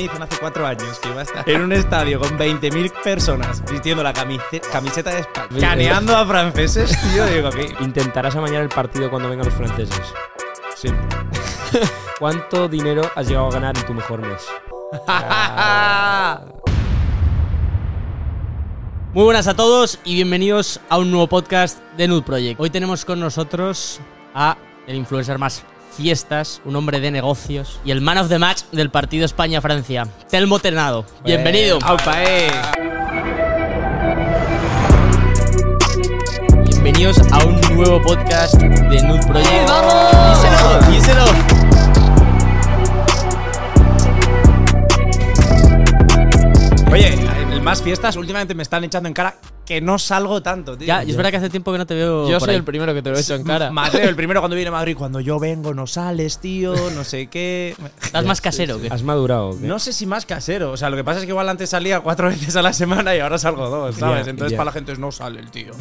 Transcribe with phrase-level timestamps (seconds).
[0.00, 3.62] me dicen hace cuatro años que iba a estar en un estadio con 20.000 personas
[3.70, 7.26] vistiendo la camise- camiseta de España, caneando a franceses, tío.
[7.26, 10.00] Digo, que Intentarás amañar el partido cuando vengan los franceses.
[10.74, 10.88] sí.
[12.18, 14.46] ¿Cuánto dinero has llegado a ganar en tu mejor mes?
[19.14, 22.58] Muy buenas a todos y bienvenidos a un nuevo podcast de Nude Project.
[22.60, 24.00] Hoy tenemos con nosotros
[24.34, 24.56] a
[24.86, 25.64] el influencer más
[25.96, 30.58] fiestas, un hombre de negocios y el man of the match del partido España-Francia, Telmo
[30.58, 31.04] Ternado.
[31.24, 31.78] Bienvenido.
[31.82, 32.50] ¡Aupa, eh!
[36.66, 39.68] Bienvenidos a un nuevo podcast de Nude Project.
[39.68, 40.42] ¡Vamos!
[40.90, 41.24] ¡Díselo!
[41.24, 41.24] ¡Díselo!
[46.92, 47.16] Oye,
[47.60, 50.86] el más fiestas, últimamente me están echando en cara que no salgo tanto, tío.
[50.86, 52.56] Ya, y es verdad que hace tiempo que no te veo Yo por soy ahí.
[52.56, 53.70] el primero que te lo he hecho en cara.
[53.70, 57.26] Mateo, el primero cuando viene a Madrid, cuando yo vengo no sales, tío, no sé
[57.26, 57.76] qué.
[58.02, 59.58] ¿Estás más casero que ¿Has madurado?
[59.60, 59.66] qué?
[59.66, 60.72] No sé si más casero.
[60.72, 63.14] O sea, lo que pasa es que igual antes salía cuatro veces a la semana
[63.14, 64.26] y ahora salgo dos, ¿sabes?
[64.26, 65.72] Entonces para la gente es no sale el tío.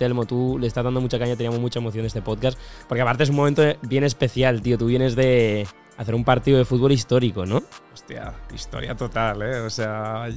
[0.00, 2.58] Telmo, tú le estás dando mucha caña, teníamos mucha emoción de este podcast.
[2.88, 4.76] Porque aparte es un momento bien especial, tío.
[4.76, 7.62] Tú vienes de hacer un partido de fútbol histórico, ¿no?
[8.06, 9.60] Hostia, historia total, ¿eh?
[9.62, 10.28] O sea...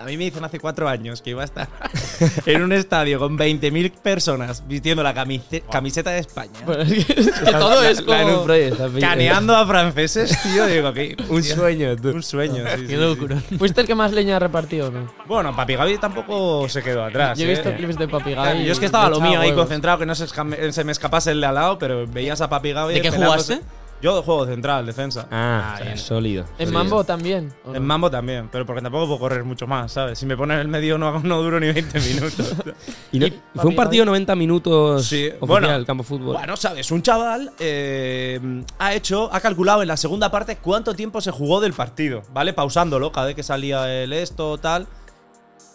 [0.00, 1.68] A mí me dicen hace cuatro años que iba a estar
[2.46, 6.52] en un estadio con 20.000 personas vistiendo la camise- camiseta de España.
[6.64, 8.44] Bueno, es que, es que todo es La- la como...
[8.44, 9.00] proyecto, bien.
[9.00, 10.66] Caneando a franceses, tío.
[10.66, 12.08] Digo, que Un sueño, tú.
[12.10, 12.96] Un sueño, sí, Qué sí.
[12.96, 13.36] locura.
[13.58, 15.12] ¿Fuiste el que más leña ha repartido no?
[15.26, 17.36] Bueno, Papi Gaby tampoco se quedó atrás.
[17.38, 17.76] Yo he visto ¿eh?
[17.76, 18.64] clips de Papi Gaby.
[18.64, 19.64] yo es que estaba lo mío ahí huevos.
[19.64, 20.26] concentrado, que no se,
[20.72, 22.94] se me escapase el de al lado, pero veías a Papi Gaby.
[22.94, 23.60] ¿De qué jugaste?
[24.04, 25.26] Yo juego central, defensa.
[25.30, 25.98] Ah, Ah, o sea, bien.
[25.98, 26.44] sólido.
[26.58, 26.70] ¿En.
[26.70, 27.50] Mambo también?
[27.72, 30.18] En Mambo también, pero porque tampoco puedo correr mucho más, ¿sabes?
[30.18, 32.54] Si me pones en el medio no, no duro ni 20 minutos.
[33.12, 35.86] Y no- Y fue un partido 90 minutos Sí, oficial, bueno.
[35.86, 36.36] campo fútbol.
[36.36, 36.90] bueno, ¿sabes?
[36.90, 38.38] Un chaval eh,
[38.78, 42.52] ha hecho, ha calculado en la segunda parte cuánto tiempo se jugó del partido, ¿vale?
[42.52, 44.86] Pausándolo cada vez que salía el esto, tal.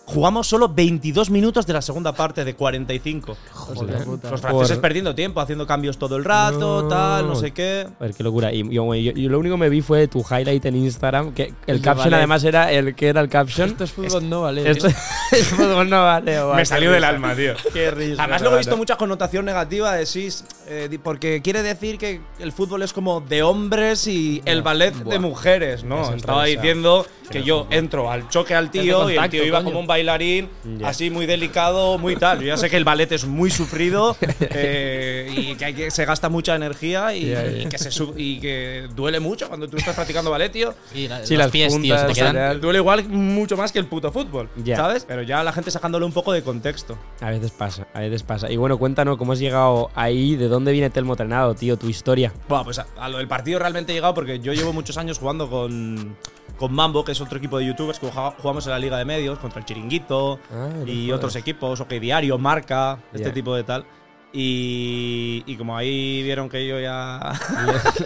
[0.10, 3.38] Jugamos solo 22 minutos de la segunda parte de 45.
[3.52, 4.32] Joder, puta.
[4.32, 6.88] Los franceses Por- perdiendo tiempo, haciendo cambios todo el rato, No.
[6.88, 7.86] tal, no sé qué.
[8.00, 8.52] A ver, qué locura.
[8.52, 11.54] Y yo, yo- yo lo único que me vi fue tu highlight en Instagram, que
[11.68, 13.70] el caption además era el que era el caption.
[13.70, 14.68] Esto es fútbol, no vale.
[14.70, 14.88] Esto
[15.32, 16.40] es fútbol no vale.
[16.56, 17.54] Me salió del alma, tío.
[17.74, 18.24] Qué risa.
[18.24, 20.28] Además, luego he visto mucha connotación negativa de sí,
[20.68, 25.20] eh, porque quiere decir que el fútbol es como de hombres y el ballet de
[25.20, 26.02] mujeres, ¿no?
[26.10, 29.70] Es Estaba diciendo que yo entro al choque al tío y el tío iba coño.
[29.70, 30.50] como un bailarín,
[30.84, 32.40] así muy delicado, muy tal.
[32.40, 36.06] Yo ya sé que el ballet es muy sufrido eh, y que, hay que se
[36.06, 40.52] gasta mucha energía y, que se y que duele mucho cuando tú estás practicando ballet,
[40.52, 40.74] tío.
[40.94, 42.62] Sí, la- Sí, los las pies, tío, se te puntas, quedan.
[42.62, 44.76] Duele igual mucho más que el puto fútbol, Ya.
[44.78, 45.06] ¿sabes?
[45.06, 46.98] Pero ya la gente sacándole un poco de contexto.
[47.22, 48.52] A veces pasa, a veces pasa.
[48.52, 52.34] Y bueno, cuéntanos cómo has llegado ahí, de dónde viene Telmo Trenado, tío, tu historia.
[52.48, 55.20] Bueno, pues a, a lo del partido realmente he llegado porque yo llevo muchos años
[55.20, 56.16] jugando con,
[56.58, 59.40] con Mambo, que es otro equipo de youtubers que jugamos en la Liga de Medios,
[59.40, 63.86] contra el Chiringuito Ah, y otros equipos, OK Diario, Marca, este tipo de tal.
[64.32, 67.20] Y, y como ahí vieron que yo ya.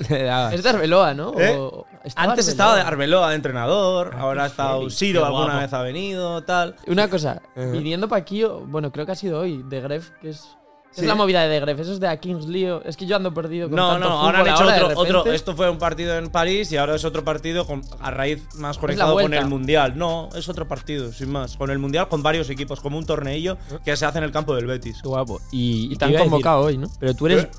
[0.53, 1.33] Es de Arbeloa, ¿no?
[1.37, 1.55] ¿Eh?
[1.57, 2.51] O- estaba Antes Arbeloa.
[2.51, 5.59] estaba de Arbeloa de entrenador, ahora ha estado Siro, alguna guapo.
[5.59, 6.75] vez ha venido, tal.
[6.87, 7.65] Una cosa, Ajá.
[7.71, 10.47] viniendo para aquí, o- bueno, creo que ha sido hoy, de Gref, que es.
[10.93, 11.01] ¿Qué Sí.
[11.01, 12.81] Es la movida de Gref, eso es de a Kings Leo.
[12.85, 15.33] Es que yo ando perdido con No, tanto no, ahora han hecho ahora, otro, otro.
[15.33, 18.77] Esto fue un partido en París y ahora es otro partido con, a raíz más
[18.77, 19.97] conectado con el Mundial.
[19.97, 21.57] No, es otro partido, sin más.
[21.57, 24.55] Con el Mundial, con varios equipos, como un torneillo que se hace en el campo
[24.55, 24.99] del Betis.
[25.01, 25.41] Qué guapo.
[25.51, 26.87] Y, Y te han convocado hoy, ¿no?
[26.99, 27.43] Pero tú eres.
[27.43, 27.51] ¿Eh?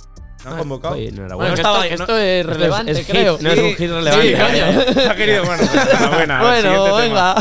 [0.45, 0.95] ¿Me han convocado?
[0.95, 1.55] Oye, Bueno, enhorabuena.
[1.55, 3.39] que estaba esto, ahí, que no- esto es relevante, es hit, creo.
[3.41, 4.39] no es un hit relevante.
[4.39, 4.65] Coño.
[5.11, 6.39] ha querido, bueno, pues, enhorabuena.
[6.43, 7.35] Bueno, Siguiente venga.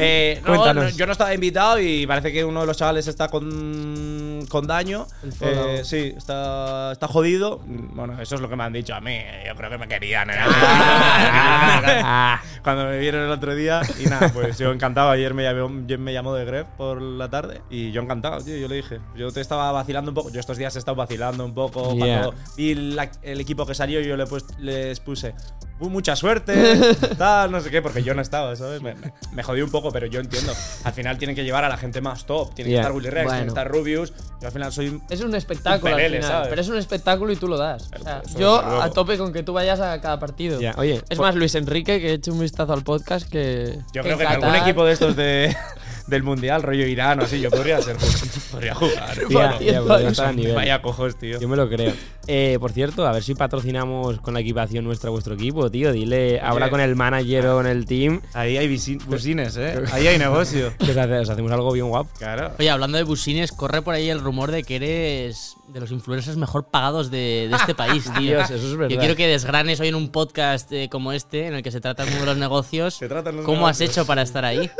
[0.00, 0.84] Eh, no, Cuéntanos.
[0.84, 4.66] no, yo no estaba invitado y parece que uno de los chavales está con, con
[4.66, 5.06] daño.
[5.24, 5.68] El Fallout.
[5.70, 7.60] Eh, sí, está, está jodido.
[7.66, 9.18] Bueno, eso es lo que me han dicho a mí.
[9.46, 10.30] Yo creo que me querían.
[10.30, 10.34] ¿eh?
[12.62, 13.80] Cuando me vieron el otro día.
[13.98, 15.10] Y nada, pues yo encantado.
[15.10, 17.62] Ayer me llamó, me llamó de Gref por la tarde.
[17.70, 18.56] Y yo encantado, tío.
[18.56, 19.00] Yo le dije.
[19.16, 20.30] Yo te estaba vacilando un poco.
[20.30, 21.94] Yo estos días he estado vacilando un poco.
[21.94, 22.17] Yeah.
[22.24, 25.34] Cuando vi la- el equipo que salió, yo le pues- les puse.
[25.80, 26.52] "Uh, mucha suerte,
[27.18, 28.82] tal, no sé qué, porque yo no estaba, ¿sabes?
[28.82, 30.52] Me, me, me jodí un poco, pero yo entiendo.
[30.82, 32.52] Al final tienen que llevar a la gente más top.
[32.54, 32.80] Tiene Yeah.
[32.80, 34.12] que estar Willy Rex, tiene que estar Rubius.
[34.40, 35.00] Yo al final soy.
[35.08, 36.48] Es un espectáculo Un pelele, al final, ¿sabes?
[36.48, 37.90] pero es un espectáculo y tú lo das.
[37.98, 40.58] O sea, Eso, yo a tope con que tú vayas a cada partido.
[40.78, 43.78] Oye, Es pues- más, Luis Enrique, que he hecho un vistazo al podcast, que.
[43.92, 45.56] Yo que creo que en algún equipo de estos de,
[46.08, 47.40] del mundial, rollo Irán o así.
[47.40, 47.96] Yo podría ser.
[48.50, 49.14] podría jugar.
[49.16, 49.28] tío.
[49.28, 50.54] Tía, tía, podría estar a nivel.
[50.54, 51.38] Vaya cojos, tío.
[51.38, 51.92] Yo me lo creo.
[52.26, 55.92] Eh, por cierto, a ver si patrocinamos con la equipación nuestra vuestro equipo, tío.
[55.92, 58.20] Dile, habla con el manager o con el team.
[58.34, 58.68] Ahí hay
[59.06, 59.82] busines, ¿eh?
[59.92, 60.72] Ahí hay negocio.
[60.78, 62.10] Que os, hace- os hacemos algo bien guapo.
[62.18, 62.52] Claro.
[62.58, 66.36] Oye, hablando de busines, corre por ahí el rumor de que eres de los influencers
[66.36, 68.36] mejor pagados de, de este país, tío.
[68.38, 68.88] Dios, eso es verdad.
[68.94, 71.80] Yo quiero que desgranes hoy en un podcast eh, como este, en el que se
[71.80, 74.70] trata el mundo de los negocios, Se tratan los cómo has hecho para estar ahí.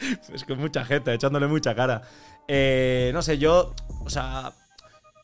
[0.32, 2.02] Es con mucha gente, echándole mucha cara.
[2.46, 3.74] Eh, no sé, yo,
[4.04, 4.52] o sea,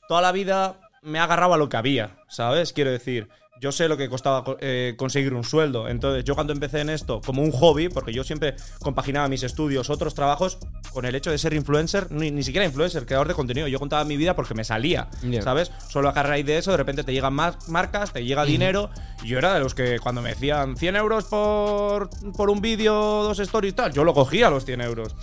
[0.09, 2.73] toda la vida me he agarrado a lo que había, ¿sabes?
[2.73, 3.29] Quiero decir,
[3.61, 5.89] yo sé lo que costaba co- eh, conseguir un sueldo.
[5.89, 9.91] Entonces, yo cuando empecé en esto como un hobby, porque yo siempre compaginaba mis estudios,
[9.91, 10.59] otros trabajos,
[10.93, 13.67] con el hecho de ser influencer, ni, ni siquiera influencer, creador de contenido.
[13.69, 15.09] Yo contaba mi vida porque me salía.
[15.43, 15.71] ¿sabes?
[15.89, 18.91] Solo a raíz de eso, de repente te llegan más marcas, te llega dinero.
[19.23, 22.93] Y yo era de los que cuando me decían 100 euros por, por un vídeo,
[22.95, 25.15] dos stories y tal, yo lo cogía los 100 euros.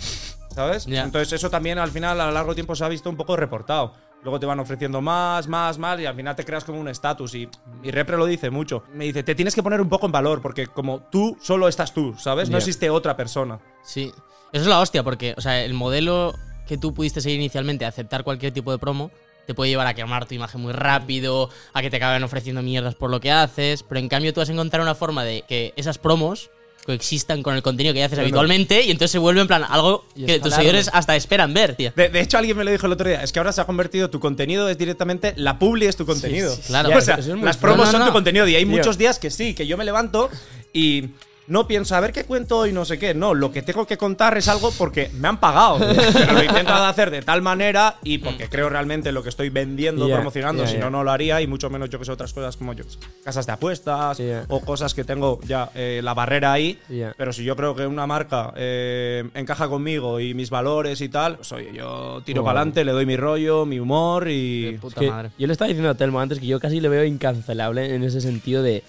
[0.54, 0.86] ¿Sabes?
[1.04, 3.94] Entonces eso también al final a largo tiempo se ha visto un poco reportado.
[4.22, 7.34] Luego te van ofreciendo más, más, más y al final te creas como un estatus.
[7.34, 7.48] Y,
[7.82, 8.84] y Repre lo dice mucho.
[8.94, 11.92] Me dice, te tienes que poner un poco en valor porque como tú solo estás
[11.92, 12.48] tú, ¿sabes?
[12.48, 13.58] No existe otra persona.
[13.82, 14.12] Sí.
[14.52, 16.34] Eso es la hostia, porque, o sea, el modelo
[16.66, 19.10] que tú pudiste seguir inicialmente, aceptar cualquier tipo de promo,
[19.46, 22.94] te puede llevar a quemar tu imagen muy rápido, a que te acaben ofreciendo mierdas
[22.94, 25.72] por lo que haces, pero en cambio tú vas a encontrar una forma de que
[25.76, 26.50] esas promos
[26.84, 30.04] coexistan con el contenido que ya haces habitualmente y entonces se vuelve en plan algo
[30.14, 31.92] que tus seguidores hasta esperan ver, tío.
[31.94, 33.22] De, de hecho, alguien me lo dijo el otro día.
[33.22, 36.54] Es que ahora se ha convertido tu contenido es directamente la publi es tu contenido.
[36.54, 36.96] sí, claro.
[36.96, 38.06] o sea, es las promos No, no, son no.
[38.06, 38.48] tu contenido.
[38.48, 38.76] Y hay Tío.
[38.76, 40.28] muchos días que sí, que yo me levanto
[40.72, 41.10] y
[41.48, 43.14] no pienso a ver qué cuento y no sé qué.
[43.14, 45.78] No, lo que tengo que contar es algo porque me han pagado.
[46.12, 49.48] Pero lo intento hacer de tal manera y porque creo realmente en lo que estoy
[49.50, 50.66] vendiendo, promocionando.
[50.66, 51.40] si no, no lo haría.
[51.40, 52.84] Y mucho menos yo que sé otras cosas como yo.
[53.24, 54.18] Casas de apuestas
[54.48, 56.78] o cosas que tengo ya eh, la barrera ahí.
[57.16, 61.36] Pero si yo creo que una marca eh, encaja conmigo y mis valores y tal,
[61.36, 62.46] pues oye, yo tiro Wow.
[62.46, 64.78] para adelante, le doy mi rollo, mi humor y.
[64.80, 65.30] Puta Que madre.
[65.38, 68.20] Yo le estaba diciendo a Telmo antes que yo casi le veo incancelable en ese
[68.20, 68.82] sentido de.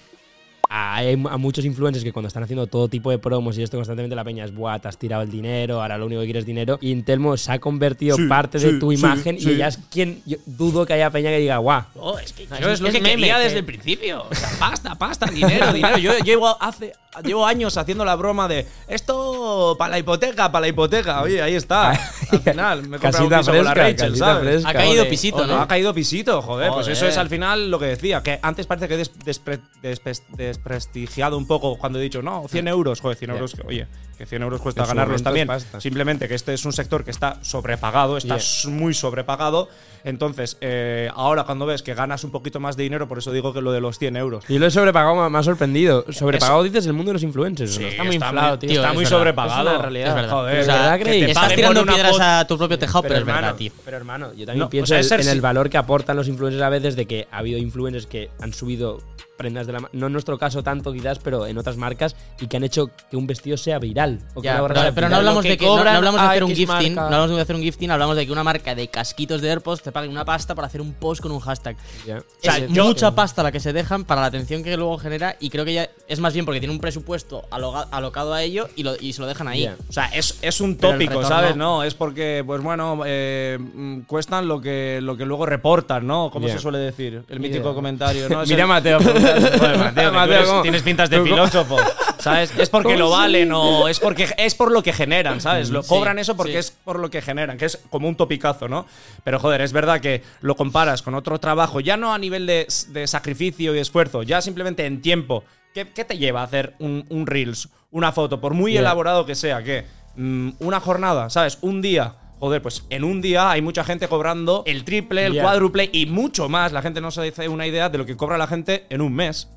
[0.76, 4.16] Hay a muchos influencers que cuando están haciendo todo tipo de promos y esto constantemente
[4.16, 6.48] la peña es buah, te has tirado el dinero, ahora lo único que quieres es
[6.48, 6.80] dinero.
[6.82, 9.52] Y en Telmo se ha convertido Sí, parte sí, de tu sí, imagen sí.
[9.52, 10.24] y ya es quien.
[10.26, 11.84] yo dudo que haya peña que diga, guau.
[11.96, 14.26] Oh, es que No, yo es- es, lo que meme, quería que- desde el principio.
[14.30, 15.98] O sea, pasta, pasta, dinero, dinero.
[16.00, 16.94] Yo llevo hace
[17.24, 21.22] llevo años haciendo la broma de esto para la hipoteca, para la hipoteca.
[21.22, 21.92] Oye, ahí está.
[22.32, 24.44] Al final me he comprado un piso con la Rachel, casita ¿sabes?
[24.44, 24.70] fresca.
[24.70, 25.46] Ha caído pisito.
[25.48, 25.62] ¿no?
[25.62, 26.72] Ha caído pisito, joder.
[26.72, 28.24] Pues eso es al final lo que decía.
[28.24, 30.24] Que antes parece que he des- despre- despre-
[30.64, 33.02] desprestigiado un poco cuando he dicho, no, 100 euros.
[33.02, 33.54] Joder, 100 euros.
[33.54, 33.88] que- Oye,
[34.18, 35.50] que 100 euros cuesta ganarlos también.
[35.52, 35.68] es.
[35.80, 38.70] Simplemente que este es un sector que está sobrepagado, está Yeah.
[38.72, 39.68] muy sobrepagado.
[40.06, 43.54] Entonces, eh, ahora cuando ves que ganas un poquito más de dinero, por eso digo
[43.54, 44.44] que lo de los 100 euros.
[44.50, 46.06] Y lo he sobrepagado, me- ha sorprendido.
[46.12, 47.78] Sobrepagado dices el mundo de los influencers.
[47.78, 48.72] está muy inflado, tío.
[48.72, 49.18] Está es muy verdad.
[49.18, 49.70] sobrepagado.
[49.70, 50.08] Es una realidad.
[50.10, 50.32] Es verdad.
[50.32, 53.20] Joder, O sea, ¿verdad que te Estás tirando piedras a tu propio tejado, pero, es
[53.22, 53.72] hermano, verdad, tío.
[53.86, 56.16] Pero hermano, yo también No, pienso o sea, es ser en el valor que aportan
[56.18, 59.00] los influencers a veces de que ha habido influencers que han subido
[59.44, 62.48] prendas de la ma- no en nuestro caso tanto quizás, pero en otras marcas y
[62.48, 64.20] que han hecho que un vestido sea viral.
[64.36, 66.44] O que Ya, una gorra pero, no hablamos que de que no, hablamos de hacer
[66.46, 67.10] un gifting, marca.
[67.10, 69.82] no hablamos de hacer un gifting, hablamos de que una marca de casquitos de AirPods
[69.82, 71.76] te pague una pasta para hacer un post con un hashtag.
[71.76, 72.88] O sea, yo sí.
[72.88, 75.74] mucha pasta la que se dejan para la atención que luego genera y creo que
[75.74, 79.12] ya es más bien porque tiene un presupuesto aloga- alocado a ello y, lo, y
[79.12, 79.68] se lo dejan ahí.
[79.90, 81.56] O sea, es, es un tópico, retorno- ¿sabes?
[81.58, 83.60] No, es porque, pues bueno, eh,
[84.08, 86.30] cuestan lo que, lo que luego reportan, ¿no?
[86.32, 86.54] ¿Cómo Ya.
[86.54, 87.24] se suele decir?
[87.28, 88.42] El mítico comentario, ¿no?
[88.44, 89.00] Es Mira el- Mateo.
[89.42, 89.78] Joder,
[90.14, 91.78] Mateo, que tienes pintas de filósofo,
[92.20, 92.54] ¿sabes?
[92.58, 95.70] Es porque lo valen o es porque es por lo que generan, ¿sabes?
[95.70, 96.58] Lo Sí, cobran eso porque sí.
[96.60, 98.86] es por lo que generan, que es como un topicazo, ¿no?
[99.24, 102.68] Pero joder, es verdad que lo comparas con otro trabajo, ya no a nivel de,
[102.90, 105.44] de sacrificio y esfuerzo, ya simplemente en tiempo.
[105.74, 109.34] ¿Qué, qué te lleva a hacer un, un Reels, una foto, por muy elaborado que
[109.36, 109.64] sea?
[109.64, 109.86] ¿Qué?
[110.16, 111.58] Mm, una jornada, ¿sabes?
[111.62, 112.14] Un día.
[112.44, 116.50] Joder, pues en un día hay mucha gente cobrando el triple, el cuádruple y mucho
[116.50, 116.74] más.
[116.74, 119.14] La gente no se hace una idea de lo que cobra la gente en un
[119.14, 119.48] mes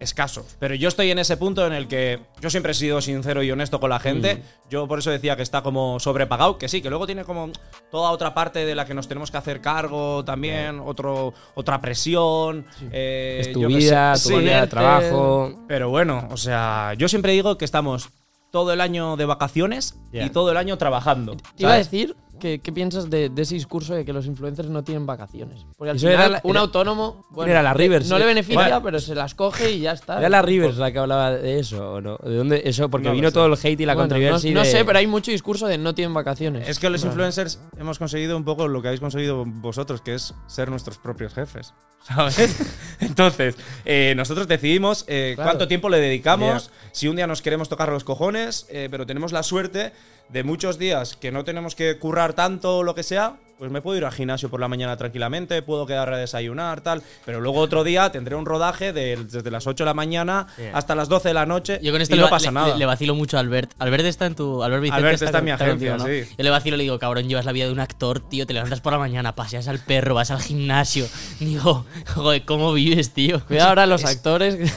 [0.00, 0.46] escaso.
[0.58, 3.50] Pero yo estoy en ese punto en el que yo siempre he sido sincero y
[3.50, 4.36] honesto con la gente.
[4.36, 4.70] Mm.
[4.70, 7.50] Yo por eso decía que está como sobrepagado, que sí, que luego tiene como
[7.90, 12.64] toda otra parte de la que nos tenemos que hacer cargo también, otro, otra presión.
[12.90, 14.30] eh, Es tu vida, sé.
[14.30, 15.60] tu Sí, vida de trabajo.
[15.68, 18.08] Pero bueno, o sea, yo siempre digo que estamos
[18.50, 21.36] todo el año de vacaciones y todo el año trabajando.
[21.36, 24.82] Te iba a decir qué piensas de, de ese discurso de que los influencers no
[24.82, 25.64] tienen vacaciones.
[25.76, 27.26] Porque al Eso final, era la- un era- autónomo.
[27.30, 28.82] Bueno, era la Rivers, No le beneficia, Bueno.
[28.82, 30.18] pero se las coge y ya está.
[30.18, 32.16] ¿Era la Rivers la que hablaba de eso o no?
[32.22, 32.88] ¿De dónde eso?
[32.88, 33.34] Porque No vino sé.
[33.34, 34.52] todo el hate y la Bueno, no, controversia.
[34.54, 36.68] no de- sé, pero hay mucho discurso de no tienen vacaciones.
[36.68, 37.12] Es que los Bueno.
[37.12, 41.34] influencers hemos conseguido un poco lo que habéis conseguido vosotros, que es ser nuestros propios
[41.34, 41.74] jefes.
[42.02, 42.56] ¿Sabes?
[43.00, 45.50] Entonces, eh, nosotros decidimos eh, Claro.
[45.50, 49.32] cuánto tiempo le dedicamos, si un día nos queremos tocar los cojones, eh, pero tenemos
[49.32, 49.92] la suerte
[50.32, 53.80] de muchos días que no tenemos que currar tanto o lo que sea, pues me
[53.82, 57.02] puedo ir al gimnasio por la mañana tranquilamente, puedo quedar a desayunar, tal.
[57.26, 60.94] Pero luego otro día tendré un rodaje de- desde las 8 de la mañana hasta
[60.94, 62.76] las 12 de la noche Yo con esto y le, no pasa le- nada.
[62.76, 63.70] Le, vacilo mucho a Albert.
[63.78, 64.62] Albert está en tu.
[64.64, 66.06] Albert Vicente Albert está en mi agencia, contigo, ¿no?
[66.06, 66.34] sí.
[66.38, 68.46] Yo le vacilo y le digo, cabrón, llevas la vida de un actor, tío.
[68.46, 71.06] Te levantas por la mañana, paseas al perro, vas al gimnasio.
[71.38, 73.44] Digo, joder, ¿cómo vives, tío?
[73.46, 74.56] Cuidado ahora los actores.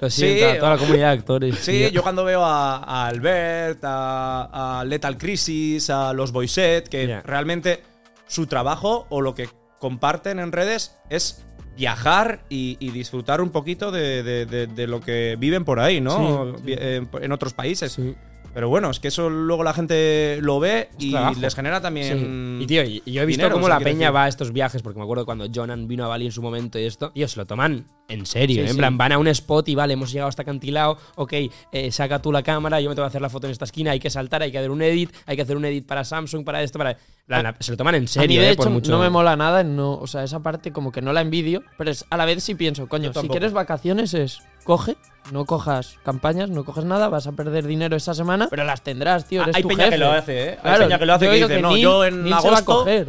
[0.00, 1.58] Lo siento, Sí, a toda la comunidad de actores.
[1.58, 1.88] Sí, tío.
[1.88, 7.82] yo cuando veo a, a Albert, a, a Lethal Crisis, a los Boyset, que realmente
[8.26, 11.42] su trabajo o lo que comparten en redes es
[11.76, 16.00] viajar y, y disfrutar un poquito de, de- de- de lo que viven por ahí,
[16.00, 16.56] ¿no?
[16.64, 17.92] Sí, En, en otros países.
[17.92, 18.14] Sí.
[18.56, 21.38] Pero bueno, es que eso luego la gente lo ve y trabajo.
[21.38, 22.56] les genera también.
[22.58, 22.64] Sí.
[22.64, 24.14] Y tío, y- y yo he visto dinero, cómo sea, la peña decir.
[24.16, 26.78] va a estos viajes, porque me acuerdo cuando Jonan vino a Bali en su momento
[26.78, 28.70] y esto, tío, se lo toman en serio, Sí, ¿eh?
[28.70, 31.32] en plan, van a un spot y vale, hemos llegado hasta acantilado, ok,
[31.72, 33.90] eh, saca tú la cámara, yo me tengo que hacer la foto en esta esquina,
[33.90, 36.42] hay que saltar, hay que hacer un edit, hay que hacer un edit para Samsung,
[36.42, 36.96] para esto, para...
[37.26, 38.50] la- la- se lo toman en a mí, serio, de ¿eh?
[38.52, 38.90] hecho, Por mucho...
[38.90, 39.64] no me mola nada.
[39.64, 41.62] No, o sea, esa parte como que no la envidio.
[41.76, 44.96] Pero es, a la vez sí pienso, coño, si quieres vacaciones es coge,
[45.32, 49.24] no cojas campañas, no coges nada, vas a perder dinero esa semana, pero las tendrás,
[49.26, 49.42] tío.
[49.42, 49.98] Eres Hay tu peña que jefe.
[49.98, 50.50] lo hace, ¿eh?
[50.50, 52.48] Hay Claro, peña que lo hace que dice, que no, Neil- yo en Neil se
[52.48, 53.06] va a agosto, coger,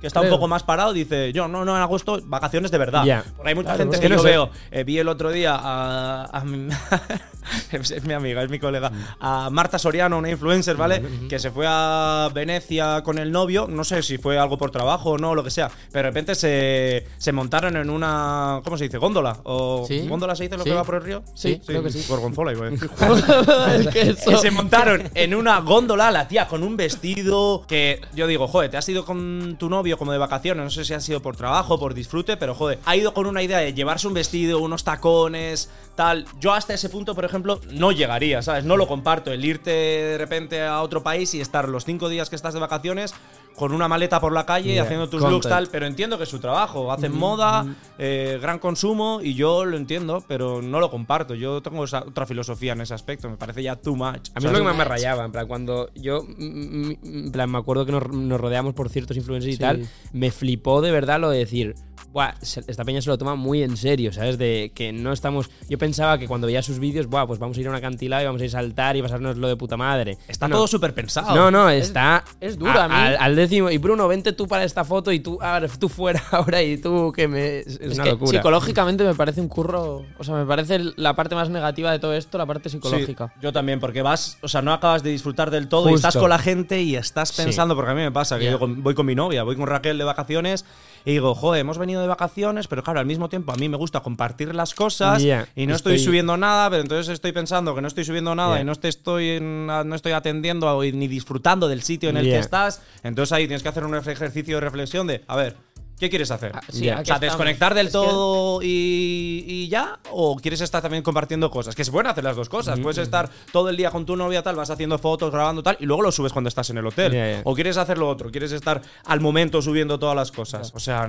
[0.00, 2.70] que, es- que está un poco más parado, dice, yo no, no en agosto, vacaciones
[2.70, 3.04] de verdad.
[3.04, 3.24] Ya.
[3.36, 5.54] Porque hay mucha Claro, gente que, que no yo veo, eh, vi el otro día
[5.60, 6.68] a, a mi-
[7.72, 8.90] es, mi amiga, es mi colega,
[9.20, 11.02] a Marta Soriano, una influencer, ¿vale?
[11.28, 15.10] Que se fue a Venecia con el novio, no sé si fue algo por trabajo
[15.12, 18.84] o no, lo que sea, pero de repente se, se montaron en una, ¿cómo se
[18.84, 18.98] dice?
[18.98, 19.38] ¿Góndola?
[19.44, 20.06] ¿O Sí.
[20.08, 20.70] góndola se dice lo Sí.
[20.70, 21.22] que va por el río?
[21.34, 22.04] Sí, creo que sí.
[22.08, 22.90] Gorgonzola, iba a decir.
[23.80, 28.00] Es que eso- Que se montaron en una góndola la tía con un vestido que
[28.14, 30.94] yo digo, joder, te has ido con tu novio como de vacaciones, no sé si
[30.94, 34.08] ha sido por trabajo, por disfrute, pero joder, ha ido con una idea de llevarse
[34.08, 36.26] un vestido, unos tacones, tal.
[36.40, 38.64] Yo hasta ese punto, por ejemplo, no llegaría, ¿sabes?
[38.64, 42.30] No lo comparto, el irte de repente a otro país y estar los cinco días
[42.30, 43.14] que estás de vacaciones
[43.60, 45.32] con una maleta por la calle Yeah, haciendo tus content.
[45.34, 47.66] looks tal, pero entiendo que es su trabajo, hacen moda,
[47.98, 51.34] eh, gran consumo y yo lo entiendo, pero no lo comparto.
[51.34, 54.30] Yo tengo esa otra filosofía en ese aspecto, me parece ya too much.
[54.34, 57.32] A mí es lo que más me rayaba, en plan, cuando yo, mm, mm, en
[57.32, 60.90] plan, me acuerdo que nos, nos rodeamos por ciertos influencers y tal, me flipó de
[60.90, 61.74] verdad lo de decir,
[62.12, 64.36] Buah, esta peña se lo toma muy en serio, ¿sabes?
[64.36, 65.48] De que no estamos...
[65.68, 68.22] Yo pensaba que cuando veía sus vídeos, Buah, pues vamos a ir a una acantilado
[68.22, 70.18] y vamos a ir a saltar y pasarnos lo de puta madre.
[70.26, 71.34] Está No, todo súper pensado.
[71.36, 72.24] No, no, está...
[72.40, 72.94] es duro, a mí.
[72.96, 75.38] Al, al décimo, y Bruno, vente tú para esta foto y tú,
[75.78, 77.60] tú fuera ahora y tú que me...
[77.60, 78.38] Es, Es una que locura.
[78.38, 80.04] psicológicamente me parece un curro.
[80.18, 83.28] O sea, me parece la parte más negativa de todo esto, la parte psicológica.
[83.34, 86.16] Sí, yo también, porque vas, o sea, no acabas de disfrutar del todo y estás
[86.16, 87.42] con la gente y estás Sí.
[87.42, 89.96] pensando, porque a mí me pasa, que yo voy con mi novia, voy con Raquel
[89.96, 90.64] de vacaciones
[91.04, 93.76] y digo, joder, hemos venido de vacaciones, pero claro, al mismo tiempo a mí me
[93.76, 95.22] gusta compartir las cosas
[95.56, 98.56] y no estoy, estoy- subiendo nada, pero entonces estoy pensando que no estoy subiendo nada
[98.60, 102.82] y no te estoy, no estoy atendiendo ni disfrutando del sitio en el que estás,
[103.02, 105.56] entonces ahí tienes que hacer un ejercicio de reflexión de, a ver,
[106.00, 106.50] ¿qué quieres hacer?
[106.54, 110.82] Ah, sí, O sea, desconectar del Es que- todo y, y ya, o quieres estar
[110.82, 111.74] también compartiendo cosas.
[111.76, 112.80] Que se pueden hacer las dos cosas.
[112.80, 115.86] Puedes estar todo el día con tu novia, tal, vas haciendo fotos, grabando tal, y
[115.86, 117.42] luego lo subes cuando estás en el hotel.
[117.44, 120.72] O quieres hacer lo otro, quieres estar al momento subiendo todas las cosas.
[120.74, 121.06] O sea,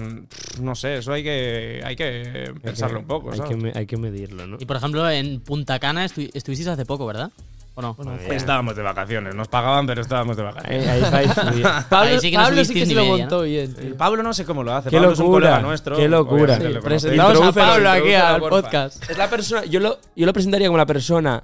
[0.61, 3.31] no sé, eso hay que, hay que Hay que- pensarlo un poco.
[3.31, 3.49] Hay ¿sabes?
[3.51, 4.57] que, me- hay que medirlo, ¿no?
[4.59, 7.31] Y por ejemplo, en Punta Cana estu- estuvisteis hace poco, ¿verdad?
[7.73, 7.93] ¿O no?
[7.93, 8.33] Bueno, Ya.
[8.35, 10.87] Estábamos de vacaciones, nos pagaban, pero estábamos de vacaciones.
[10.87, 11.63] Ahí, ahí influir.
[11.89, 13.73] Pablo, Ahí sí que no Pablo sí que se lo montó bien.
[13.73, 13.95] tío.
[13.97, 14.89] Pablo no sé cómo lo hace.
[14.89, 15.95] Qué Pablo es un locura, colega nuestro.
[15.95, 16.57] qué locura.
[16.57, 19.09] Sí, presentamos a Pablo aquí al podcast.
[19.09, 21.43] Es la persona, yo lo, yo lo presentaría como la persona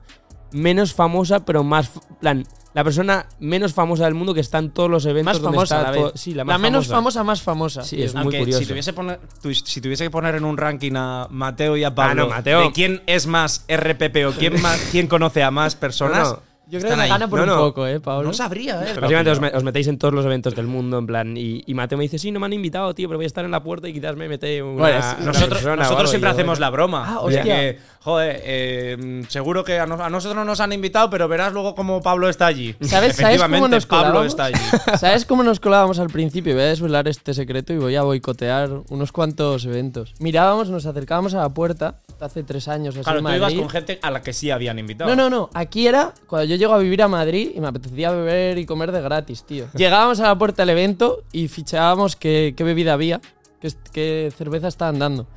[0.52, 1.92] menos famosa, pero más.
[2.20, 2.44] plan,
[2.78, 5.76] la persona menos famosa del mundo que está en todos los eventos Más donde famosa
[5.78, 6.22] a está la todo- vez.
[6.22, 6.96] Sí, la, más menos famosa.
[7.22, 7.84] famosa, más famosa.
[7.84, 8.60] Sí, muy Aunque curioso.
[8.60, 11.96] Si tuviese, poner, tu- si tuviese que poner en un ranking a Mateo y a
[11.96, 12.62] Pablo no, Mateo.
[12.62, 16.42] de quién es más RPP o quién, más, quién conoce a más personas, No, no.
[16.70, 17.10] Yo creo que ahí.
[17.10, 17.58] gana por No, un no.
[17.66, 18.28] poco, eh, Pablo.
[18.28, 18.94] no sabría, ¿eh?
[19.00, 21.38] Básicamente os, me- os metéis en todos los eventos del mundo, en plan.
[21.38, 23.46] Y, y Mateo me dice, sí, no me han invitado, tío, pero voy a estar
[23.46, 24.74] en la puerta y quizás me mete una.
[24.82, 26.66] Bueno, una Nosotros, persona nosotros algo", siempre yo, hacemos bueno.
[26.66, 27.06] la broma.
[27.08, 27.56] Ah, O sea hostia.
[27.56, 31.54] que, joder, eh, seguro que a, nos- a nosotros no nos han invitado, pero verás
[31.54, 32.76] luego cómo Pablo está allí.
[32.82, 34.28] ¿Sabes- sabes cómo nos Pablo colábamos?
[34.28, 34.60] está allí.
[35.00, 36.54] ¿Sabes cómo nos colábamos al principio?
[36.54, 40.14] Voy a desvelar este secreto y voy a boicotear unos cuantos eventos.
[40.20, 43.70] Mirábamos, nos acercábamos a la puerta hace tres años así Claro, en tú ibas con
[43.70, 45.10] gente a la que sí habían invitado.
[45.10, 45.50] No, no, no.
[45.54, 48.92] Aquí era cuando yo llego a vivir a Madrid y me apetecía beber y comer
[48.92, 49.68] de gratis, tío.
[49.74, 53.22] Llegábamos a la puerta del evento y fichábamos qué, qué bebida había,
[53.60, 55.28] qué, qué cerveza estaban dando.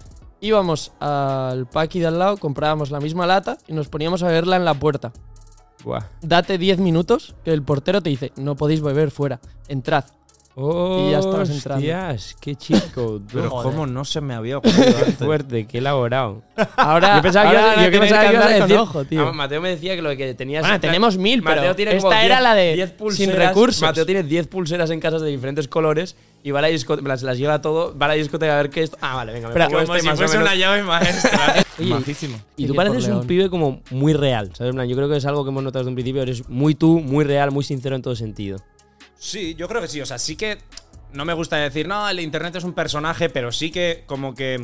[0.41, 4.57] Íbamos al paqui de al lado, comprábamos la misma lata y nos poníamos a beberla
[4.57, 5.13] en la puerta.
[5.85, 6.05] Buah.
[6.23, 10.05] Date 10 minutos que el portero te dice, no podéis beber fuera, entrad.
[10.61, 11.79] Y ya estabas entrando.
[11.87, 12.57] Hostias, qué
[12.95, 13.21] bro.
[13.33, 13.71] Pero Joder.
[13.73, 15.17] cómo no se me había ocurrido Qué antes.
[15.17, 16.43] fuerte, qué elaborado.
[16.76, 18.69] Ahora, Yo pensaba que ahora yo que tener pensaba que que ibas a andar con
[18.69, 19.26] decir- ojo, tío.
[19.29, 20.62] Ah, Mateo me decía que lo que tenías.
[20.62, 23.49] Bueno, tenemos mil, Mateo pero tiene como esta era 10 la de 10 sin pulseras.
[23.49, 23.83] recursos.
[23.83, 27.23] Mateo tiene 10 pulseras en casas de diferentes colores y va a la discoteca, las,
[27.23, 28.93] las lleva todo, va a la discoteca a ver qué es.
[29.00, 30.49] Ah, vale, venga, me pongo Como este si más o fuese menos.
[30.52, 31.55] una llave maestra.
[31.79, 32.38] Oye, Majísimo.
[32.57, 34.71] Y tú pareces un pibe como muy real, ¿sabes?
[34.71, 36.23] En plan, yo creo que es algo que hemos notado desde un principio.
[36.23, 38.59] Eres muy tú, muy real, muy sincero en todo sentido.
[39.21, 40.00] Sí, yo creo que sí.
[40.00, 40.57] O sea, sí que
[41.12, 44.55] no me gusta decir, no, el internet es un personaje, pero sí que como que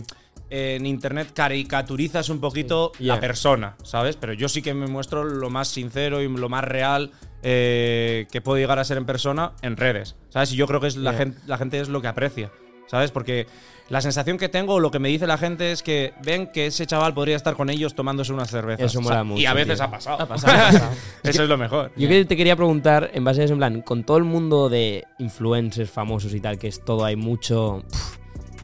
[0.49, 3.05] eh, en internet caricaturizas un poquito Sí.
[3.05, 3.21] la Yeah.
[3.21, 4.17] persona, ¿sabes?
[4.17, 7.11] Pero yo sí que me muestro lo más sincero y lo más real
[7.43, 10.53] eh, que puedo llegar a ser en persona en redes, ¿sabes?
[10.53, 11.19] Y yo creo que es la, Yeah.
[11.19, 12.51] gente, la gente es lo que aprecia,
[12.87, 13.11] ¿sabes?
[13.11, 13.47] Porque
[13.89, 16.67] la sensación que tengo, o lo que me dice la gente es que ven que
[16.67, 18.91] ese chaval podría estar con ellos tomándose unas cervezas.
[18.91, 19.85] Eso mola mucho, Y a veces tío.
[19.85, 20.23] ha pasado.
[20.23, 20.93] Ha pasado, ha pasado.
[21.23, 21.93] Eso es lo mejor.
[21.97, 24.69] Yo que te quería preguntar, en base a eso, en plan, con todo el mundo
[24.69, 27.85] de influencers famosos y tal, que es todo, hay mucho.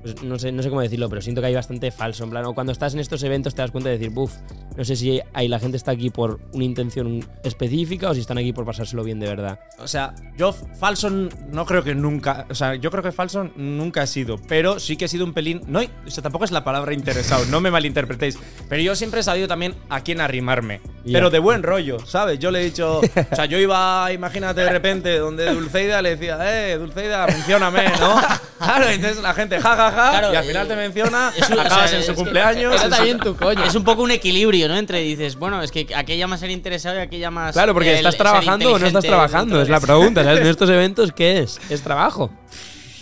[0.03, 2.25] pues no, sé, no sé cómo decirlo, pero siento que hay bastante falso.
[2.25, 4.35] En plan, o cuando estás en estos eventos te das cuenta de decir, buf,
[4.77, 8.39] no sé si hay, la gente está aquí por una intención específica o si están
[8.39, 9.61] aquí por pasárselo bien de verdad.
[9.79, 12.47] O sea, yo falso no creo que nunca.
[12.51, 14.37] O sea, yo creo que falso nunca he sido.
[14.49, 15.61] Pero sí que he sido un pelín.
[15.67, 18.39] No, hay- o sea, tampoco es la palabra interesado, no me malinterpretéis.
[18.69, 20.81] Pero yo siempre he sabido también a quién arrimarme.
[21.05, 22.39] Pero de buen rollo, ¿sabes?
[22.39, 23.01] Yo le he dicho.
[23.01, 28.21] O sea, yo iba, imagínate de repente, donde Dulceida le decía, eh, Dulceida, mencióname, ¿no?
[28.59, 30.11] Claro, entonces la gente, ja, ja, ja.
[30.11, 32.75] Claro, y al final te eh, menciona, es un- o acabas sea, en su cumpleaños.
[33.23, 33.65] Tu coño.
[33.65, 34.77] Es un poco un equilibrio, ¿no?
[34.77, 37.53] Entre dices, bueno, es que aquella más ser interesado y aquella más.
[37.53, 40.25] Claro, porque el estás trabajando o no estás trabajando, es la de- pregunta.
[40.25, 40.41] ¿sabes?
[40.41, 41.61] En estos eventos, ¿qué es?
[41.71, 42.31] Es trabajo.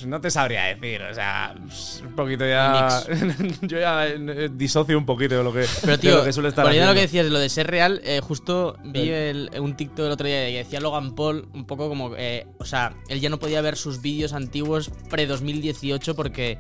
[0.07, 1.55] No te sabría decir, o sea,
[2.03, 3.03] un poquito ya.
[3.61, 6.49] yo ya eh, disocio un poquito de lo que, Pero de tío, lo que suele
[6.49, 10.07] estar lo que decías de lo de ser real, eh, justo vi el- un TikTok
[10.07, 13.29] el otro día que decía Logan Paul un poco como, eh, o sea, él ya
[13.29, 16.57] no podía ver sus vídeos antiguos pre-2018 porque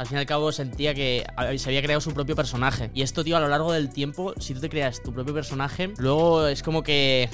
[0.00, 1.26] al fin y al cabo sentía que
[1.58, 2.90] se había creado su propio personaje.
[2.94, 5.92] Y esto, tío, a lo largo del tiempo, si tú te creas tu propio personaje,
[5.98, 7.28] luego es como que...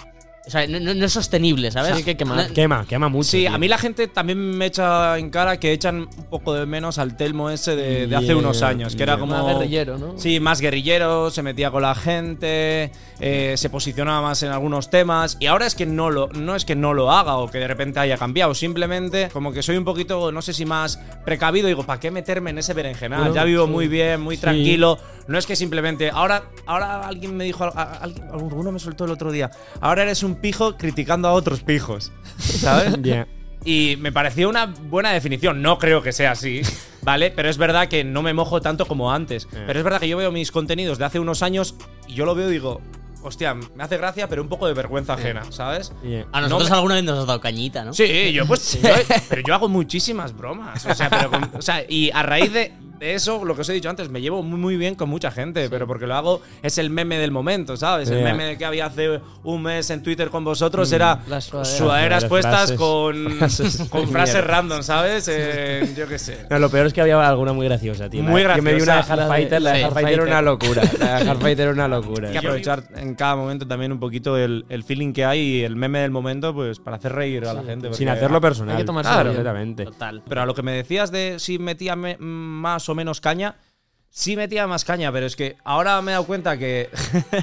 [0.47, 1.91] O sea, no, es sostenible, ¿sabes?
[1.91, 2.49] Sí, hay que quemar.
[2.49, 3.31] No- Quema, quema mucho.
[3.31, 3.53] Sí, tío.
[3.55, 6.99] a mí la gente también me echa en cara que echan un poco de menos
[6.99, 9.33] al Telmo ese de, de hace Yeah, unos años, que era como.
[9.37, 10.15] Más guerrillero, ¿no?
[10.19, 15.37] Sí, más guerrillero, se metía con la gente, eh, se posicionaba más en algunos temas.
[15.41, 17.67] Y ahora es que no lo, no es que no lo haga o que de
[17.67, 18.55] repente haya cambiado.
[18.55, 21.67] Simplemente, como que soy un poquito, no sé si más precavido.
[21.67, 23.19] Digo, ¿para qué meterme en ese berenjenal?
[23.21, 23.71] Bueno, ya vivo sí.
[23.73, 24.43] muy bien, muy Sí.
[24.43, 24.99] tranquilo.
[25.27, 26.09] No es que simplemente.
[26.11, 29.51] Ahora, ahora alguien me dijo, a- a- alguien- alguno me soltó el otro día.
[29.81, 32.13] Ahora eres un pijo criticando a otros pijos.
[32.39, 32.95] ¿Sabes?
[33.03, 33.27] Yeah.
[33.65, 35.61] Y me pareció una buena definición.
[35.61, 36.63] No creo que sea así,
[37.03, 37.33] ¿vale?
[37.33, 39.49] Pero es verdad que no me mojo tanto como antes.
[39.51, 41.75] Pero es verdad que yo veo mis contenidos de hace unos años
[42.07, 42.81] y yo lo veo y digo,
[43.23, 45.93] hostia, me hace gracia, pero un poco de vergüenza ajena, ¿sabes?
[46.05, 46.27] Yeah.
[46.31, 47.93] A nosotros No me- alguna vez nos has dado cañita, ¿no?
[47.93, 48.81] Sí, yo pues.
[48.83, 48.89] yo-
[49.29, 50.87] pero yo hago muchísimas bromas.
[50.87, 53.69] O sea, pero con- o sea, y a raíz de, de eso, lo que os
[53.69, 56.41] he dicho antes, me llevo muy, muy bien con mucha gente, pero porque lo hago
[56.63, 58.09] es el meme del momento, ¿sabes?
[58.11, 61.77] El meme de que había hace un mes en Twitter con vosotros era Las sudaderas.
[61.77, 62.29] sudaderas Frases.
[62.29, 63.89] puestas con, Frases.
[63.91, 64.49] con frases Mierda.
[64.49, 65.29] random, ¿sabes?
[65.31, 66.39] Eh, yo qué sé.
[66.51, 68.23] No, lo peor es que había alguna muy graciosa, tío.
[68.23, 69.23] Muy La- Yo me vi una de graciosa.
[69.23, 70.83] Hardfighter, la de Hardfighter era una locura.
[70.99, 72.29] La de Hardfighter era una locura.
[72.29, 75.63] Hay que aprovechar en cada momento también un poquito el, el feeling que hay y
[75.65, 77.93] el meme del momento, pues para hacer reír a la gente.
[77.95, 78.77] Sin hacerlo personal.
[78.77, 79.33] Hay que tomarse Claro.
[79.85, 80.23] Total.
[80.29, 83.57] Pero a lo que me decías de si metía me- más o menos caña,
[84.11, 86.89] sí metía más caña, pero es que ahora me he dado cuenta que.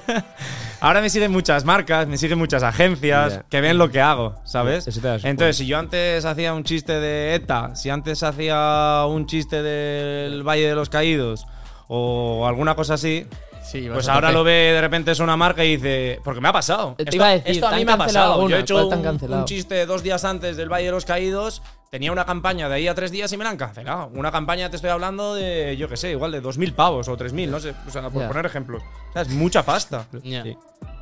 [0.80, 4.86] ahora me siguen muchas marcas, me siguen muchas agencias que ven lo que hago, ¿sabes?
[5.24, 10.44] Entonces, si yo antes hacía un chiste de ETA, si antes hacía un chiste del
[10.44, 11.46] Valle de los Caídos
[11.88, 13.26] o alguna cosa así.
[13.64, 16.54] Sí, Pues ahora lo ve de repente es una marca y dice, porque me ha
[16.54, 16.96] pasado.
[16.98, 18.50] Te Esto, iba a decir, esto a ¿te mí me ha pasado.
[18.50, 21.62] Yo he hecho un chiste dos días antes del Valle de los Caídos,
[21.94, 24.10] tenía una campaña de ahí a tres días y me la han cancelado.
[24.16, 27.50] Una campaña, te estoy hablando de, yo qué sé, igual de 2.000 pavos o 3.000,
[27.50, 28.82] no sé, o sea, por poner ejemplos.
[29.10, 30.08] O sea, es mucha pasta.
[30.24, 30.58] Sí.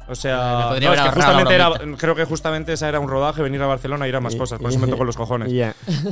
[0.10, 3.62] O sea, no, es que justamente era, creo que justamente esa era un rodaje, venir
[3.62, 5.50] a Barcelona y ir a más cosas, por eso me tocó los cojones.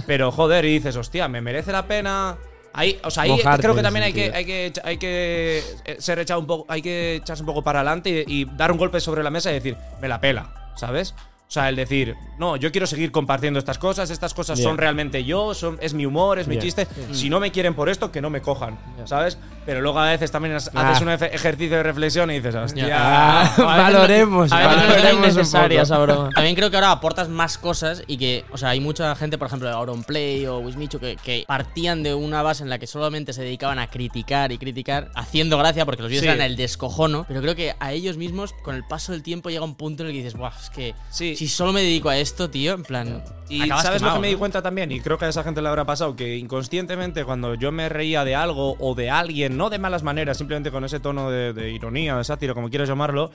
[0.08, 2.38] Pero joder, y dices, hostia, me merece la pena.
[2.72, 5.98] Ahí, o sea, ahí Mojarte creo que también hay que, hay que, hay que eh,
[6.00, 8.78] ser echado un poco, hay que echarse un poco para adelante y, y dar un
[8.78, 11.16] golpe sobre la mesa y decir, me la pela, ¿sabes?
[11.50, 15.24] O sea, el decir, no, yo quiero seguir compartiendo estas cosas, estas cosas son realmente
[15.24, 16.88] yo, son, es mi humor, es mi chiste.
[17.12, 18.78] Si no me quieren por esto, que no me cojan.
[19.06, 19.40] ¿sabes?
[19.66, 20.92] Pero luego a veces también has- Ah.
[20.92, 22.88] haces un ejercicio de reflexión y dices, hostia.
[22.96, 26.30] Ah, valoremos, a valoremos esa broma.
[26.36, 29.48] También creo que ahora aportas más cosas y que, o sea, hay mucha gente, por
[29.48, 33.34] ejemplo, de Auronplay o Wismichu que, que partían de una base en la que solamente
[33.34, 36.28] se dedicaban a criticar y criticar, haciendo gracia porque los vídeos Sí.
[36.30, 37.26] eran el descojono.
[37.28, 40.10] Pero creo que a ellos mismos, con el paso del tiempo, llega un punto en
[40.10, 41.36] el que dices, Buah, es que Sí.
[41.40, 43.24] Si solo me dedico a esto, tío, en plan.
[43.48, 44.92] Y ¿sabes lo que me di cuenta también?
[44.92, 48.26] Y creo que a esa gente le habrá pasado, que inconscientemente cuando yo me reía
[48.26, 51.72] de algo o de alguien, no de malas maneras, simplemente con ese tono de, de
[51.72, 53.32] ironía, de sátiro, como quieras llamarlo,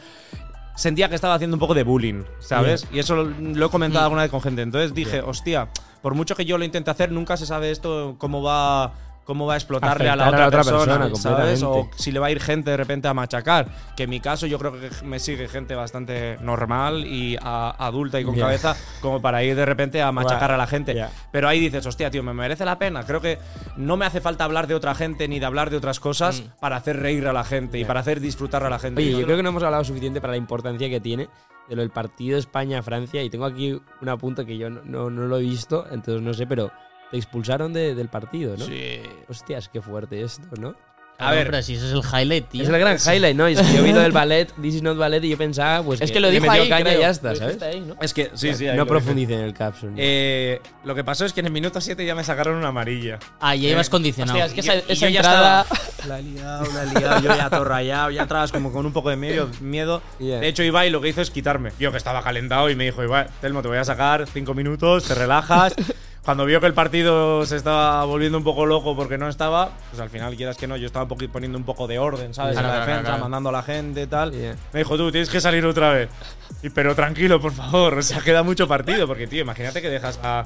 [0.77, 2.87] sentía que estaba haciendo un poco de bullying, ¿sabes?
[2.93, 4.05] Y eso lo, lo he comentado Mm.
[4.05, 4.61] alguna vez con gente.
[4.61, 5.69] Entonces dije, hostia,
[6.03, 8.93] por mucho que yo lo intente hacer, nunca se sabe esto cómo va
[9.25, 11.63] cómo va a explotarle a la otra, a la otra persona, persona ¿sabes?
[11.63, 13.67] O si le va a ir gente de repente a machacar.
[13.97, 18.21] Que en mi caso yo creo que me sigue gente bastante normal y a- adulta
[18.21, 18.45] y con Ya.
[18.45, 20.95] cabeza como para ir de repente a machacar a la gente.
[20.95, 21.11] Ya.
[21.33, 23.05] Pero ahí dices, hostia, tío, me merece la pena.
[23.05, 23.39] Creo que
[23.77, 26.61] no me hace falta hablar de otra gente ni de hablar de otras cosas Mm.
[26.61, 29.01] para hacer reír a la gente y para hacer disfrutar a la gente.
[29.01, 31.29] Oye, Y yo creo que no hemos hablado suficiente para la importancia que tiene
[31.69, 33.23] de lo del partido España-Francia.
[33.23, 36.35] Y tengo aquí un apunte que yo no, no- no lo he visto, entonces no
[36.35, 36.71] sé, pero
[37.11, 38.65] te expulsaron de- del partido, ¿no?
[38.67, 39.01] Sí.
[39.29, 40.75] Hostias, qué fuerte esto, ¿no?
[41.17, 41.47] A ver.
[41.49, 42.65] pero si eso es el highlight, tío.
[42.65, 43.49] Es el gran highlight, ¿no?
[43.49, 45.81] Y es que yo he oído del ballet, This is not ballet, y yo pensaba,
[45.85, 46.99] pues Es que lo le dijo ahí, caña creo.
[46.99, 47.63] y ya está, Lo ¿sabes?
[47.63, 47.95] ahí, ¿no?
[48.03, 48.67] Es que, sí, sí.
[48.67, 49.93] ahí no lo profundice en el capsule.
[49.97, 53.21] Eh, lo que pasó es que en el minuto 7 ya me sacaron una amarilla.
[53.39, 54.41] Ah, ya ibas Eh, condicionado.
[54.45, 55.61] Hostia, es que Y yo- esa, esa yo ya entrada.
[55.71, 58.85] estaba- La he liado, la he liado, yo ya todo rayado, ya entrabas como con
[58.85, 59.49] un poco de miedo.
[59.61, 60.03] miedo.
[60.19, 60.41] Yeah.
[60.41, 61.71] De hecho, Ibai lo que hizo es quitarme.
[61.79, 65.05] Yo que estaba calentado y me dijo, Ibai, Telmo, te voy a sacar cinco minutos,
[65.05, 65.77] te relajas.
[66.25, 70.01] Cuando vio que el partido se estaba volviendo un poco loco porque no estaba, pues
[70.01, 72.53] al final, quieras que no, yo estaba un poco poniendo un poco de orden, ¿sabes?
[72.55, 73.23] Claro, en la claro, defensa, claro.
[73.23, 74.33] mandando a la gente y tal.
[74.33, 74.57] Yeah.
[74.73, 76.09] Me dijo, tú, tienes que salir otra vez.
[76.63, 79.07] Y, pero tranquilo, por favor, o sea, queda mucho partido.
[79.07, 80.45] Porque, tío, imagínate que dejas a,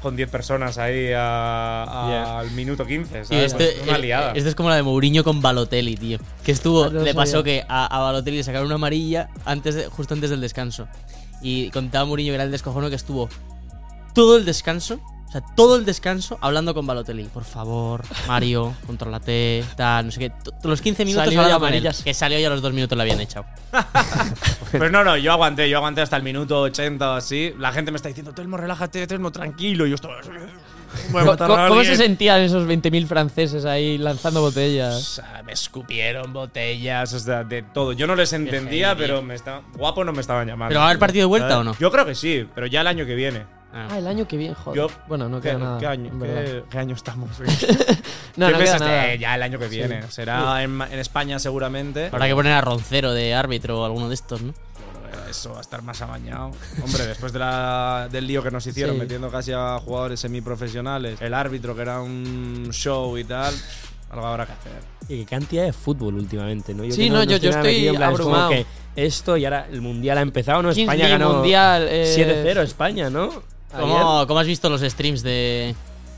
[0.00, 2.38] con 10 personas ahí a- a- Yeah.
[2.38, 3.52] al minuto 15, Y ¿sabes?
[3.52, 4.32] este, Pues una eh, liada.
[4.34, 6.18] este es como la de Mourinho con Balotelli, tío.
[6.42, 7.60] Que estuvo, Ah, no le pasó sabía.
[7.60, 10.88] que a, a Balotelli le sacaron una amarilla antes de- justo antes del descanso.
[11.42, 13.28] Y contaba Mourinho que era el descojono que estuvo
[14.14, 17.24] todo el descanso, o sea, todo el descanso hablando con Balotelli.
[17.24, 20.30] Por favor, Mario, contrólate, tal, no sé qué.
[20.30, 22.02] T- Los 15 minutos Salió hablando ya con él, amarillas.
[22.02, 23.44] Que salió y a los dos minutos le habían echado.
[24.72, 27.54] Pero no, no, yo aguanté, yo aguanté hasta el minuto 80 o así.
[27.58, 29.86] La gente me está diciendo, Telmo, relájate, Telmo, tranquilo.
[29.86, 29.98] Y yo a
[31.12, 35.02] ¿Cómo, matar a cómo se sentían esos 20.000 franceses ahí lanzando O botellas?
[35.04, 37.92] sea, me escupieron botellas, o sea, de todo.
[37.92, 40.70] Yo no les entendía, pero me estaba, guapo no me estaban llamando.
[40.70, 41.76] ¿Pero va a haber partido de vuelta o no?
[41.78, 43.57] Yo creo que sí, pero ya el año que viene.
[43.72, 43.88] Ah.
[43.90, 44.76] Ah, el año que viene, joder.
[44.78, 45.78] Yo- bueno, no ¿Qué, queda nada.
[45.78, 47.28] qué año, qué- qué año estamos?
[47.38, 47.46] No,
[48.46, 49.14] ¿Qué no queda nada.
[49.16, 50.02] Ya el año que viene.
[50.10, 52.06] Será en, en España seguramente.
[52.06, 54.54] Habrá que poner a Roncero de árbitro o alguno de estos, ¿no?
[55.10, 56.50] Pero Eso va a estar más amañado.
[56.82, 59.00] Hombre, después de la- del lío que nos hicieron Sí.
[59.02, 63.54] metiendo casi a jugadores semiprofesionales, el árbitro que era un show y tal,
[64.10, 64.72] algo habrá que hacer.
[65.10, 66.84] Y qué cantidad de fútbol últimamente, ¿no?
[66.84, 68.50] Sí, que no, yo- yo estoy plan, es como abrumado.
[68.50, 70.70] que esto y ahora el mundial ha empezado, ¿no?
[70.70, 73.30] España ganó Mundial, eh, 7-0 España, ¿no?
[73.72, 75.74] ¿Cómo, cómo has visto los streams de,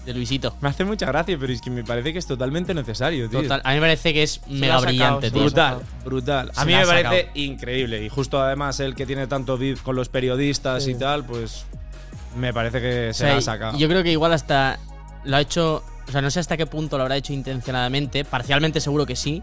[0.06, 0.54] de Luisito?
[0.60, 3.42] Me hace mucha gracia, pero es que me parece que es totalmente necesario, tío.
[3.42, 5.42] Total, a mí me parece que es mega sacado, brillante, tío.
[5.42, 6.50] Brutal, brutal.
[6.54, 7.30] Se A mí me parece sacado.
[7.34, 8.04] increíble.
[8.04, 10.92] Y justo además él que tiene tanto beef con los periodistas Sí.
[10.92, 11.64] y tal, pues
[12.36, 13.78] me parece que O se sea, la ha sacado.
[13.78, 14.78] Yo creo que igual hasta
[15.24, 15.82] lo ha hecho.
[16.08, 18.24] O sea, no sé hasta qué punto lo habrá hecho intencionadamente.
[18.24, 19.42] Parcialmente seguro que sí.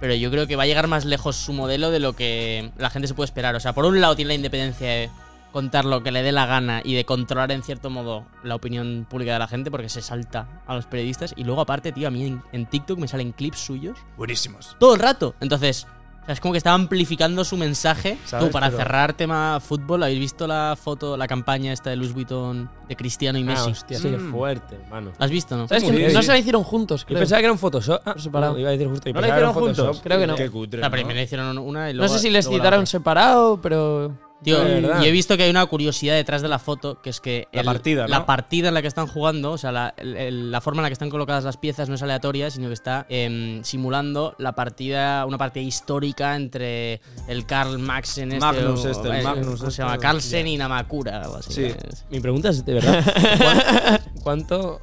[0.00, 2.90] Pero yo creo que va a llegar más lejos su modelo de lo que la
[2.90, 3.54] gente se puede esperar.
[3.54, 5.10] O sea, por un lado tiene la independencia de
[5.52, 9.06] contar lo que le dé la gana y de controlar en cierto modo la opinión
[9.08, 11.34] pública de la gente porque se salta a los periodistas.
[11.36, 14.76] Y luego aparte, tío, a mí en, en TikTok me salen clips suyos Buenísimos.
[14.80, 15.34] todo el rato.
[15.40, 15.86] Entonces,
[16.22, 18.16] o sea, es como que estaba amplificando su mensaje.
[18.38, 22.12] Tú, para Pero- cerrar tema fútbol, ¿habéis visto la foto, la campaña esta de Louis
[22.14, 23.70] Vuitton de Cristiano y Ah, Messi?
[23.72, 24.30] hostia, sí, Mm.
[24.30, 25.10] fuerte, hermano.
[25.18, 25.66] ¿La has visto, no?
[25.66, 28.00] ¿Sabes que bien, no se la hicieron juntos, Yo pensaba que era un Photoshop.
[28.04, 28.52] Ah, separado.
[28.52, 29.08] no, iba a decir justo.
[29.08, 29.86] y ¿No la pensaba que era hicieron un Photoshop.
[29.86, 30.02] juntos?
[30.04, 30.34] Creo que no.
[30.36, 30.80] Qué cutre.
[30.80, 30.92] La ¿no?
[30.92, 32.14] primera hicieron una y No luego.
[32.14, 34.16] sé si les citaron separado, pero.
[34.42, 34.58] Tío,
[35.02, 37.62] y he visto que hay una curiosidad detrás de la foto, que es que La
[37.62, 38.08] partida, ¿no?
[38.08, 40.88] la partida en la que están jugando, o sea, la, el- la forma en la
[40.88, 45.24] que están colocadas las piezas no es aleatoria, sino que está em, simulando la partida,
[45.26, 49.56] una partida histórica entre el Karl Maxen este, Magnus o- este, el eh, Magnus ¿cómo
[49.58, 49.98] se este, llama?
[49.98, 51.52] Carlsen y Namakura, así.
[51.52, 51.74] Sí.
[52.10, 53.04] Mi pregunta es, de verdad,
[53.38, 54.80] ¿cuán- ¿cuánto?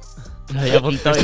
[0.52, 1.16] Lo había apuntado.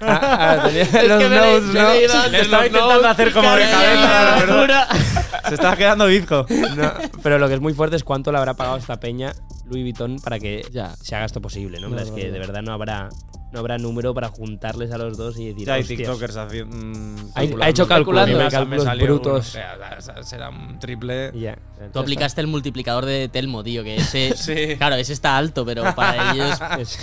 [0.00, 2.28] Ah, ah, tenía que los me- notes, yo ¿no?
[2.28, 4.88] le estaba intentando hacer como de cabeza, la verdad.
[5.48, 6.46] Se estaba quedando bizco.
[6.76, 9.32] No, pero lo que es muy fuerte es cuánto le habrá pagado esta peña
[9.66, 10.94] Louis Vuitton para que Ya.
[11.00, 11.88] se haga esto posible, ¿no?
[11.88, 12.32] En plan, No, es no, que no.
[12.32, 13.08] de verdad no habrá,
[13.52, 15.66] no habrá número para juntarles a los dos y decir.
[15.66, 15.98] Ya hay "Hostias".
[15.98, 16.76] TikTokers haciendo.
[16.76, 17.64] mm, Ha- calculando.
[17.64, 18.38] ha hecho cálculos, Calculando.
[18.38, 19.54] me Me cálculos salió brutos.
[19.54, 19.64] uno,
[19.98, 21.32] o sea, será un triple.
[21.34, 21.56] Ya.
[21.92, 24.34] Tú aplicaste el multiplicador de Telmo, tío, que ese.
[24.36, 24.76] Sí.
[24.78, 26.98] Claro, ese está alto, pero para ellos Es-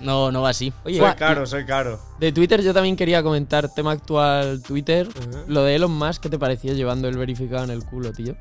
[0.00, 0.72] no, no va así.
[0.84, 2.00] Oye, soy caro, soy caro.
[2.18, 5.08] De Twitter yo también quería comentar, tema actual Twitter.
[5.46, 8.34] Lo de Elon Musk, ¿qué te pareció llevando el verificado en el culo, tío?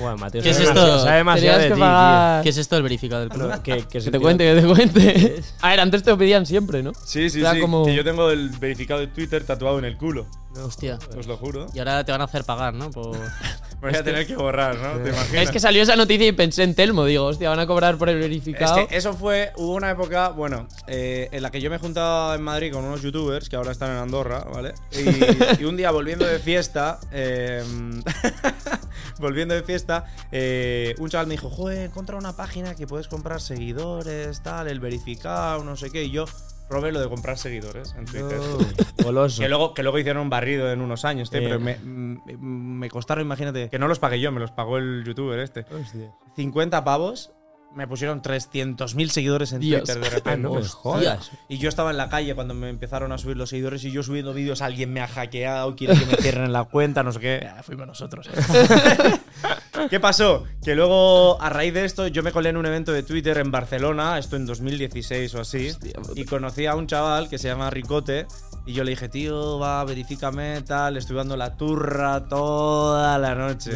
[0.00, 0.80] Bueno, Mateo, ¿Qué es sabe esto?
[0.80, 3.38] demasiado- Sabe demasiado de que ti, pagar- ¿Qué es esto del verificado del?
[3.38, 5.42] No, que, que Que se te cuente, que te cuente.
[5.60, 6.92] A ver, antes te lo pedían siempre, ¿no?
[7.04, 7.60] Sí, sí, Era sí.
[7.60, 10.26] como- Que yo tengo el verificado de Twitter tatuado en el culo.
[10.64, 10.98] Hostia.
[11.16, 11.66] Os lo juro.
[11.74, 12.90] Y ahora te van a hacer pagar, ¿no?
[12.90, 13.16] Por...
[13.80, 15.02] Voy a tener que borrar, ¿no?
[15.02, 15.44] ¿Te imaginas?
[15.44, 17.04] Es que salió esa noticia y pensé en Telmo.
[17.06, 18.86] Digo, hostia, van a cobrar por el Es verificado.
[18.86, 22.42] que eso fue, hubo una época, bueno, eh, en la que yo me juntaba en
[22.42, 24.74] Madrid con unos youtubers que ahora están en Andorra, ¿vale?
[24.92, 27.64] Y, y un día volviendo de fiesta, eh,
[29.18, 33.40] volviendo de fiesta, eh, un chaval me dijo, joder, encontrado una página que puedes comprar
[33.40, 36.26] seguidores, tal, el verificado, no sé qué, y yo
[36.70, 38.38] probé lo de comprar seguidores en Twitter.
[39.04, 39.42] Goloso.
[39.42, 41.44] Que luego, que luego hicieron un barrido en unos años, tío, Eh.
[41.44, 45.02] pero me, me- me costaron, imagínate, que no los pagué yo, me los pagó el
[45.04, 45.66] youtuber este.
[45.74, 46.12] Hostia.
[46.36, 47.32] 50 pavos,
[47.74, 49.82] me pusieron 300.000 seguidores en Dios.
[49.84, 50.30] Twitter de repente.
[50.30, 50.70] Ah, no Hostia.
[50.70, 51.30] jodas.
[51.48, 54.02] Y yo estaba en la calle cuando me empezaron a subir los seguidores y yo
[54.02, 57.48] subiendo vídeos, alguien me ha hackeado, quiere que me cierren la cuenta, no sé qué.
[57.48, 58.28] Ah, fuimos nosotros.
[59.90, 60.44] ¿Qué pasó?
[60.62, 63.50] Que luego, a raíz de esto, yo me colé en un evento de Twitter en
[63.50, 65.70] Barcelona, esto en 2016 o así,
[66.14, 68.26] y conocí a un chaval que se llama Ricote.
[68.70, 70.96] Y yo le dije, tío, va, verifícame, tal.
[70.96, 73.72] Estuve dando la turra toda la noche.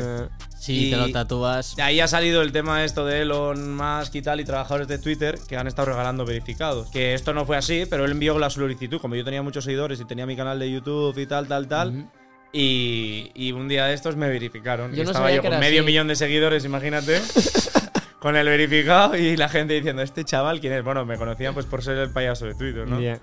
[0.56, 1.74] Si Y- te lo tatúas.
[1.74, 4.98] De ahí ha salido el tema esto de Elon Musk y tal y trabajadores de
[4.98, 6.90] Twitter que han estado regalando verificados.
[6.92, 9.00] Que esto no fue así, pero él envió la solicitud.
[9.00, 12.08] Como yo tenía muchos seguidores y tenía mi canal de YouTube y tal, tal, tal.
[12.52, 14.92] y, y un día de estos me verificaron.
[14.94, 15.86] Yo y no estaba yo con medio así.
[15.86, 17.20] millón de seguidores, imagínate.
[18.20, 20.82] con el verificado y la gente diciendo, este chaval, ¿quién es?
[20.84, 22.98] Bueno, me conocían pues por ser el payaso de Twitter, ¿no?
[23.00, 23.18] Ya.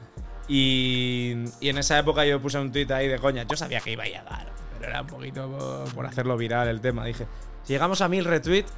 [0.54, 3.44] Y, en esa época yo puse un tweet ahí de coña.
[3.44, 6.82] Yo sabía que iba a llegar, pero era un poquito por, por hacerlo viral el
[6.82, 7.06] tema.
[7.06, 7.26] Dije,
[7.64, 8.70] si llegamos a mil retweets,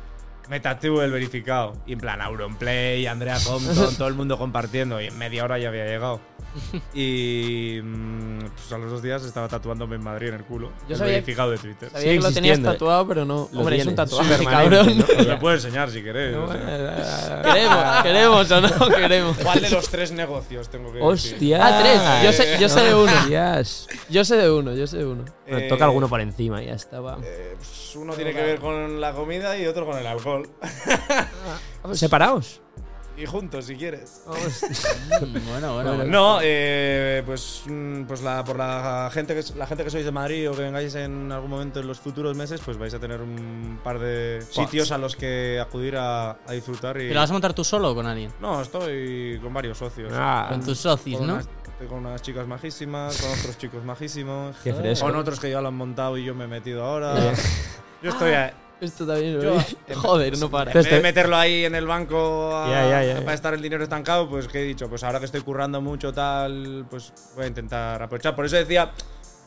[0.50, 1.74] me tatúo el verificado.
[1.86, 5.02] Y en plan, Auronplay, Andrea Compton, todo el mundo compartiendo.
[5.02, 6.20] Y en media hora ya había llegado.
[6.94, 10.70] Y mm, pues a los dos días estaba tatuándome en Madrid en el culo.
[10.88, 11.90] Yo el sabía- verificado de Twitter.
[11.90, 12.74] Sabía que lo tenías existiendo, eh.
[12.74, 13.50] tatuado, pero no.
[13.52, 14.12] Lo Hombre, es un tienes.
[14.12, 15.18] tatuaje, Permanente, cabrón.
[15.18, 15.24] ¿no?
[15.34, 16.36] Lo puedo enseñar si queréis.
[16.36, 17.42] o sea.
[17.44, 19.38] queremos, queremos o no queremos.
[19.38, 21.34] ¿Cuál de los tres negocios tengo que decir?
[21.34, 21.60] Hostia.
[21.66, 22.02] Ah, tres.
[22.24, 23.12] Yo sé, yo sé de uno.
[23.12, 23.88] Hostias.
[24.10, 25.26] Yo sé de uno, yo sé de uno.
[25.48, 27.00] Bueno, Eh, toca alguno por encima y ya está.
[27.00, 27.18] va.
[27.24, 30.33] eh, pues uno tiene que ver con la comida y otro con el alcohol.
[31.94, 32.60] ¿Separados?
[33.16, 34.24] Y juntos, si quieres.
[35.22, 36.04] Bueno, bueno, bueno.
[36.06, 40.12] No, eh, pues, mm, pues la, por la gente, que, la gente que sois de
[40.12, 43.22] Madrid o que vengáis en algún momento en los futuros meses, pues vais a tener
[43.22, 47.00] un par de sitios a los que acudir a, a disfrutar.
[47.00, 47.06] Y...
[47.06, 48.32] ¿Y lo vas a montar tú solo o con alguien?
[48.42, 50.12] No, estoy con varios socios.
[50.16, 51.34] Ah, Con tus socios, Con ¿no?
[51.36, 55.06] unas- estoy con unas chicas majísimas, con otros chicos majísimos, Qué fresco.
[55.06, 57.14] con otros que ya lo han montado y yo me he metido ahora.
[58.02, 59.64] Yo estoy a- Esto también Yo- lo vi.
[59.96, 60.72] Joder, no para.
[60.72, 62.66] En vez de Este- meterlo ahí en el banco a-
[63.22, 66.12] para estar el dinero estancado, pues que he dicho, pues ahora que estoy currando mucho
[66.14, 68.36] tal, pues voy a intentar aprovechar.
[68.36, 68.92] Por eso decía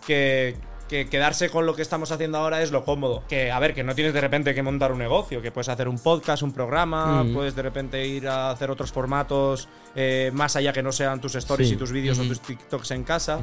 [0.06, 0.56] que,
[0.88, 3.22] que quedarse con lo que estamos haciendo ahora es lo cómodo.
[3.28, 5.88] Que, a ver, que no tienes de repente que montar un negocio, que puedes hacer
[5.88, 7.34] un podcast, un programa, Mm.
[7.34, 11.34] puedes de repente ir a hacer otros formatos eh, más allá que no sean tus
[11.34, 11.74] stories Sí.
[11.74, 13.40] y tus vídeos o tus TikToks en casa.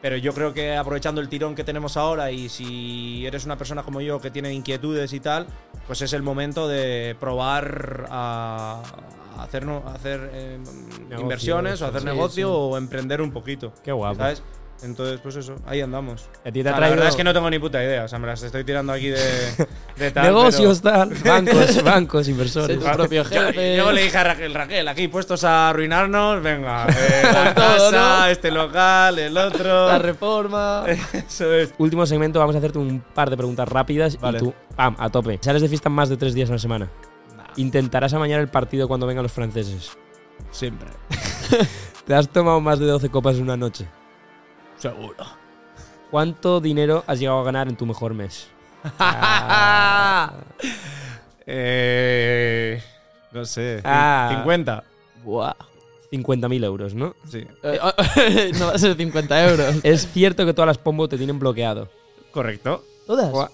[0.00, 3.84] Pero yo creo que aprovechando el tirón que tenemos ahora y si eres una persona
[3.84, 5.46] como yo que tiene inquietudes y tal,
[5.86, 8.82] pues es el momento de probar a
[9.38, 10.58] a hacer, no- a hacer eh,
[11.18, 12.52] inversiones o hacer sí, negocio sí.
[12.54, 13.72] o emprender un poquito.
[13.82, 14.16] Qué guapo.
[14.16, 14.42] ¿Sabes?
[14.82, 16.28] Entonces, pues eso, ahí andamos.
[16.44, 18.04] A ti te O sea, ha la verdad es que no tengo ni puta idea.
[18.04, 19.18] O sea, me las estoy tirando aquí de,
[19.96, 20.24] de tal.
[20.24, 21.14] Negocios, pero- tal.
[21.24, 22.78] Bancos, bancos, inversores.
[22.78, 23.76] Sí, tu propio Yo- jefe.
[23.76, 28.20] Luego le dije a Raquel, Raquel, aquí puestos a arruinarnos, venga, eh, la todo, casa,
[28.20, 28.26] ¿no?
[28.26, 29.86] este local, el otro.
[29.88, 30.84] La reforma.
[31.12, 31.72] Eso es.
[31.78, 34.38] Último segmento, vamos a hacerte un par de preguntas rápidas Vale.
[34.38, 35.38] y tú, pam, a tope.
[35.40, 36.90] Sales de fiesta más de tres días a la semana.
[37.56, 39.96] Intentarás amañar el partido cuando vengan los franceses.
[40.50, 40.88] Siempre.
[42.06, 43.86] ¿Te has tomado más de 12 copas en una noche?
[44.82, 45.24] Seguro.
[46.10, 48.48] ¿Cuánto dinero has llegado a ganar en tu mejor mes?
[51.44, 52.80] Eh,
[53.32, 53.80] no sé.
[53.84, 54.30] Ah.
[54.36, 54.84] 50.
[55.24, 55.54] Buah.
[56.12, 57.16] 50.000 euros, ¿no?
[57.28, 57.44] Sí.
[57.64, 59.74] Eh, no va a ser 50 euros.
[59.82, 61.88] Es cierto que todas las pombo te tienen bloqueado.
[62.30, 62.84] Correcto.
[63.08, 63.30] ¿Todas?
[63.32, 63.48] Buah.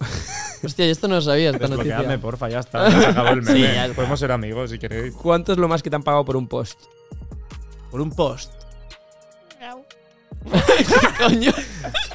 [0.63, 2.21] Hostia, yo esto no lo sabía, esta noticia.
[2.21, 2.89] porfa, ya está.
[2.89, 3.53] Ya se acabó el meme.
[3.53, 3.95] Sí, ya está.
[3.95, 5.15] Podemos ser amigos si queréis.
[5.15, 6.79] ¿Cuánto es lo más que te han pagado por un post?
[7.89, 8.58] Por un post.
[11.17, 11.51] Coño.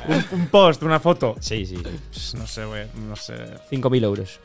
[0.08, 1.36] Un, un post, una foto.
[1.40, 1.76] Sí, sí.
[2.10, 2.86] Pss, No sé, güey.
[3.08, 3.34] No sé.
[3.70, 4.40] 5.000 euros.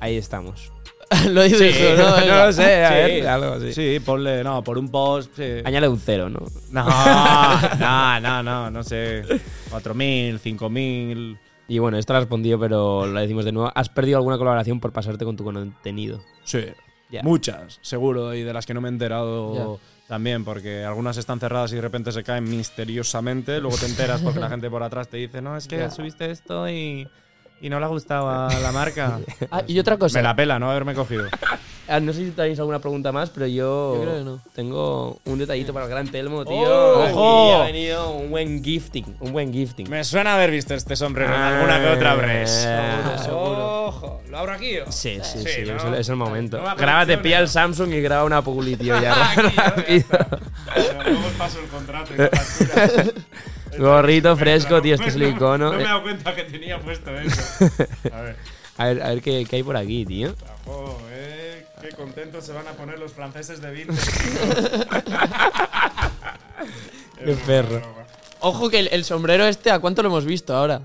[0.00, 0.70] Ahí estamos.
[1.28, 2.20] lo dices tú, ¿no?
[2.46, 2.94] No sé, a Sí.
[2.94, 3.72] ver, algo así.
[3.72, 4.42] Sí, ponle.
[4.44, 5.32] No, por un post.
[5.36, 5.62] sí.
[5.64, 6.40] Añade un cero, ¿no?
[6.70, 6.84] No,
[7.78, 9.22] no, no, no, no sé.
[9.70, 11.38] 4.000, 5.000.
[11.68, 13.72] Y bueno, esto lo has respondido, pero lo decimos de nuevo.
[13.74, 16.20] ¿Has perdido alguna colaboración por pasarte con tu contenido?
[16.44, 16.64] Sí.
[17.22, 19.78] Muchas, seguro, y de las que no me he enterado
[20.14, 23.60] también, porque algunas están cerradas y de repente se caen misteriosamente.
[23.60, 25.90] Luego te enteras porque la gente por atrás te dice, no, es que Ya.
[25.90, 27.08] subiste esto y,
[27.60, 29.18] y no le ha gustado a la marca.
[29.50, 30.18] Ah, y otra cosa.
[30.18, 31.24] Me la pela, no haberme cogido.
[31.86, 34.40] Ah, No sé si tenéis alguna pregunta más, pero yo, Yo creo que no.
[34.54, 36.54] tengo un detallito para el gran Telmo, tío.
[36.56, 37.04] ¡Oh!
[37.10, 37.54] ¡Ojo!
[37.62, 39.90] ha venido un buen gifting, un buen gifting.
[39.90, 42.48] Me suena haber visto este sombrero en Ah, alguna que otra vez.
[42.50, 43.73] seguro, seguro.
[43.86, 44.78] Ojo, ¿lo abro aquí?
[44.78, 44.90] o?
[44.90, 45.88] Sí, sí, sí, Sí, es, ¿no?
[45.88, 46.62] el, es el momento.
[46.78, 49.30] Grábate, pilla el Samsung y graba una publi, tío, ya.
[49.32, 49.42] Aquí.
[49.56, 49.84] Ya rápido.
[49.88, 50.28] está.
[51.06, 53.04] Luego paso el contrato y la factura.
[53.78, 55.70] Gorrito fresco, tío, este es el No, icono.
[55.72, 57.64] No me he dado cuenta que tenía puesto eso.
[58.12, 58.36] A ver.
[58.76, 60.34] A ver, a ver qué, qué hay por aquí, tío.
[60.66, 61.66] Ojo, eh.
[61.82, 63.98] Qué contentos se van a poner los franceses de Vinted.
[67.18, 67.82] Qué perro.
[68.40, 70.80] Ojo que el, el sombrero este, ¿a cuánto lo hemos visto ahora?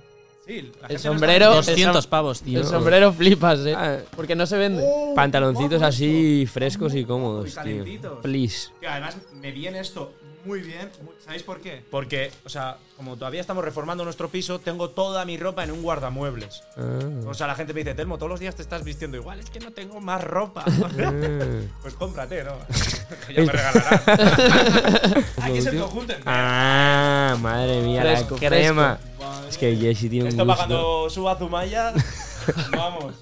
[0.50, 2.60] Sí, El sombrero- está- 200 som- pavos, tío.
[2.62, 3.76] El sombrero flipas, eh.
[3.78, 3.98] Ah.
[4.16, 4.84] Porque no se vende.
[5.16, 7.56] Pantaloncitos así frescos y cómodos, Muy tío.
[7.62, 8.20] calentitos.
[8.24, 8.70] Please.
[8.80, 10.12] Tío, además, me viene esto
[10.46, 10.90] muy bien.
[11.24, 11.84] ¿Sabéis por qué?
[11.92, 15.84] Porque, o sea, como todavía estamos reformando nuestro piso, tengo toda mi ropa en un
[15.84, 16.64] guardamuebles.
[16.76, 16.82] Ah.
[17.28, 19.52] O sea, la gente me dice, Telmo, todos los días te estás vistiendo igual, es
[19.52, 20.66] que no tengo más ropa.
[21.84, 22.54] pues cómprate, ¿no?
[23.28, 24.02] Que ya me regalarás.
[25.42, 26.14] Aquí es el conjunto.
[26.26, 29.00] Ah, madre mía, Fresco, la crema.
[29.48, 30.68] Es que Jesse tiene un Esto para gusto.
[30.82, 31.94] cuando suba Zumaya,
[32.76, 33.16] vamos.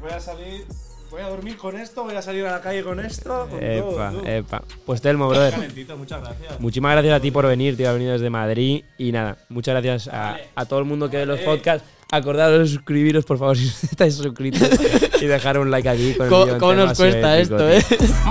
[0.00, 0.64] Voy a salir,
[1.10, 3.48] voy a dormir con esto, voy a salir a la calle con esto.
[3.50, 4.62] Con Epa, todo, epa.
[4.86, 5.52] Pues Telmo, brother.
[5.54, 6.60] Calentito, muchas gracias.
[6.60, 8.84] Muchísimas gracias a ti por venir, tío, haber venido desde Madrid.
[8.98, 10.48] Y nada, muchas gracias a, Vale.
[10.54, 11.86] a todo el mundo que ve los podcasts.
[12.10, 14.68] Acordaros de suscribiros, por favor, si no estáis suscritos.
[15.20, 17.84] y dejar un like aquí con el ¿Cómo nos cuesta épico, esto, eh?